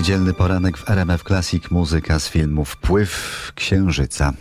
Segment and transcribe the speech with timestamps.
[0.00, 4.32] Niedzielny poranek w RMF Classic muzyka z filmu Wpływ Księżyca.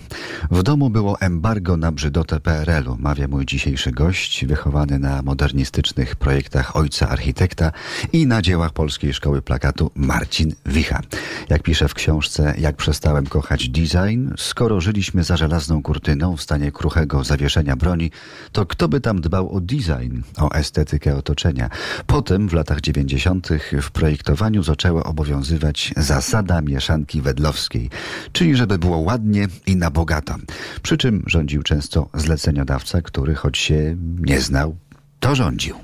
[0.51, 6.75] W domu było embargo na brzydotę PRL-u, mawia mój dzisiejszy gość, wychowany na modernistycznych projektach
[6.75, 7.71] ojca architekta
[8.13, 11.01] i na dziełach Polskiej Szkoły Plakatu Marcin Wicha.
[11.49, 16.71] Jak pisze w książce Jak przestałem kochać design, skoro żyliśmy za żelazną kurtyną w stanie
[16.71, 18.11] kruchego zawieszenia broni,
[18.51, 21.69] to kto by tam dbał o design, o estetykę otoczenia?
[22.07, 23.49] Potem w latach 90.
[23.81, 25.48] w projektowaniu zaczęły obowiązywać
[25.97, 27.89] zasada mieszanki wedlowskiej,
[28.31, 30.35] czyli żeby było ładnie i na bogato.
[30.81, 34.75] Przy czym rządził często zleceniodawca, który choć się nie znał,
[35.19, 35.75] to rządził.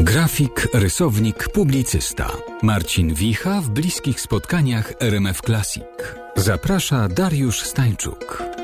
[0.00, 2.30] Grafik, rysownik, publicysta.
[2.62, 5.84] Marcin Wicha w bliskich spotkaniach RMF Classic.
[6.36, 8.55] Zaprasza Dariusz Stańczuk.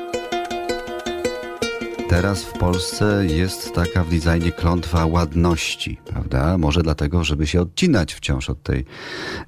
[2.13, 6.57] Teraz w Polsce jest taka w designie klątwa ładności, prawda?
[6.57, 8.85] Może dlatego, żeby się odcinać wciąż od tej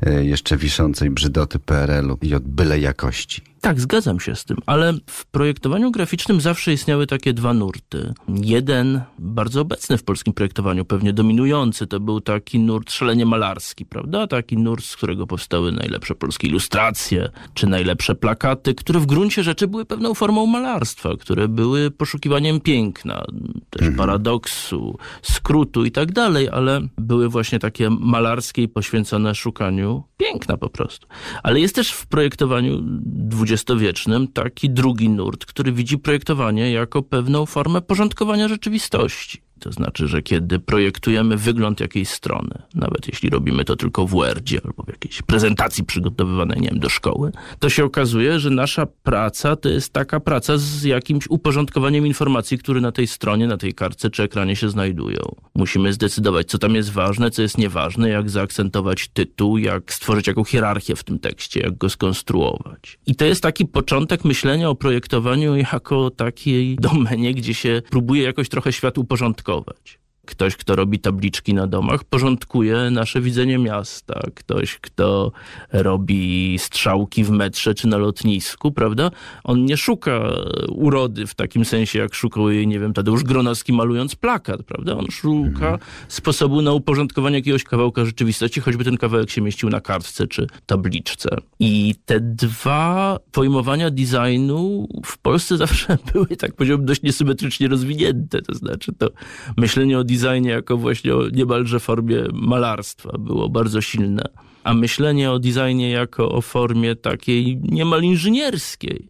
[0.01, 3.41] e, jeszcze wiszącej brzydoty PRL-u i od byle jakości.
[3.65, 8.13] Tak, zgadzam się z tym, ale w projektowaniu graficznym zawsze istniały takie dwa nurty.
[8.27, 14.27] Jeden, bardzo obecny w polskim projektowaniu, pewnie dominujący, to był taki nurt szalenie malarski, prawda?
[14.27, 19.67] Taki nurt, z którego powstały najlepsze polskie ilustracje, czy najlepsze plakaty, które w gruncie rzeczy
[19.67, 23.25] były pewną formą malarstwa, które były poszukiwaniem piękna,
[23.69, 23.95] też mhm.
[23.95, 30.69] paradoksu, skrótu i tak dalej, ale były właśnie takie malarskie i poświęcone szukaniu piękna po
[30.69, 31.07] prostu.
[31.43, 32.83] Ale jest też w projektowaniu
[33.27, 39.44] dwudziestowiecznym taki drugi nurt, który widzi projektowanie jako pewną formę porządkowania rzeczywistości.
[39.59, 44.61] To znaczy, że kiedy projektujemy wygląd jakiejś strony, nawet jeśli robimy to tylko w Wordzie
[44.65, 49.55] albo w jakiejś prezentacji przygotowywanej, nie wiem, do szkoły, to się okazuje, że nasza praca
[49.55, 54.09] to jest taka praca z jakimś uporządkowaniem informacji, które na tej stronie, na tej kartce
[54.09, 55.35] czy ekranie się znajdują.
[55.55, 60.43] Musimy zdecydować, co tam jest ważne, co jest nieważne, jak zaakcentować tytuł, jak stworzyć jaką
[60.43, 62.99] hierarchię w tym tekście, jak go skonstruować.
[63.07, 68.49] I to jest taki początek myślenia o projektowaniu jako takiej domenie, gdzie się próbuje jakoś
[68.49, 69.97] trochę świat uporządkować Kovac.
[70.25, 74.19] Ktoś, kto robi tabliczki na domach, porządkuje nasze widzenie miasta.
[74.35, 75.31] Ktoś, kto
[75.71, 79.11] robi strzałki w metrze czy na lotnisku, prawda?
[79.43, 80.29] On nie szuka
[80.69, 84.97] urody w takim sensie, jak szukał jej, nie wiem, Tadeusz Gronowski malując plakat, prawda?
[84.97, 85.79] On szuka mhm.
[86.07, 91.29] sposobu na uporządkowanie jakiegoś kawałka rzeczywistości, choćby ten kawałek się mieścił na kartce czy tabliczce.
[91.59, 98.41] I te dwa pojmowania designu w Polsce zawsze były, tak powiedziałbym, dość niesymetrycznie rozwinięte.
[98.41, 99.09] To znaczy to
[99.57, 104.23] myślenie o designie jako właśnie o niemalże formie malarstwa było bardzo silne.
[104.63, 109.09] A myślenie o designie jako o formie takiej niemal inżynierskiej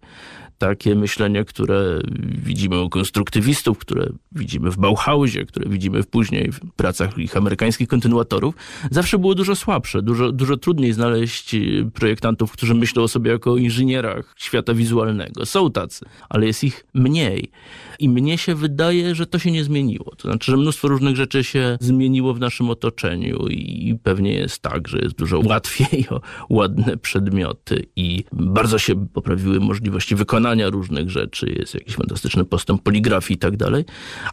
[0.58, 2.00] takie myślenie, które
[2.44, 8.56] widzimy u konstruktywistów, które widzimy w Bauhausie, które widzimy później w pracach ich amerykańskich kontynuatorów,
[8.92, 10.02] zawsze było dużo słabsze.
[10.02, 11.56] Dużo, dużo trudniej znaleźć
[11.94, 15.46] projektantów, którzy myślą o sobie jako inżynierach świata wizualnego.
[15.46, 17.52] Są tacy, ale jest ich mniej.
[18.00, 20.16] I mnie się wydaje, że to się nie zmieniło.
[20.18, 24.88] To znaczy, że mnóstwo różnych rzeczy się zmieniło w naszym otoczeniu i pewnie jest tak,
[24.88, 31.56] że jest dużo łatwiej o ładne przedmioty i bardzo się poprawiły możliwości wykonania różnych rzeczy.
[31.60, 33.86] Jest jakiś fantastyczny postęp poligrafii i tak dalej.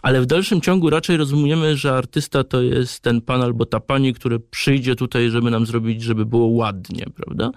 [0.03, 4.15] Ale w dalszym ciągu raczej rozumiemy, że artysta to jest ten pan albo ta pani,
[4.15, 7.50] który przyjdzie tutaj, żeby nam zrobić, żeby było ładnie, prawda?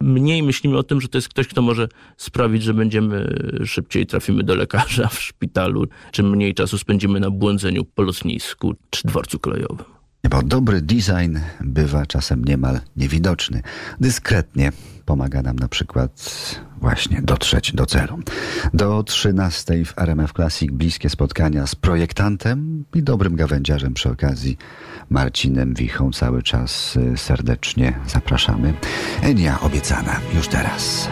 [0.00, 4.42] Mniej myślimy o tym, że to jest ktoś, kto może sprawić, że będziemy szybciej trafimy
[4.42, 9.86] do lekarza w szpitalu czym mniej czasu spędzimy na błądzeniu po lotnisku czy dworcu kolejowym.
[10.30, 13.62] Bo dobry design bywa czasem niemal niewidoczny.
[14.00, 16.30] Dyskretnie pomaga nam na przykład
[16.80, 18.18] właśnie dotrzeć do celu.
[18.74, 24.58] Do 13 w RMF Classic bliskie spotkania z projektantem i dobrym gawędziarzem przy okazji
[25.10, 28.74] Marcinem Wichą cały czas y, serdecznie zapraszamy.
[29.22, 31.08] Enia obiecana już teraz.